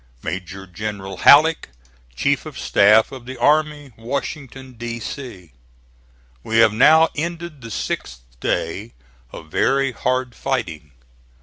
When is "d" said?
4.73-4.99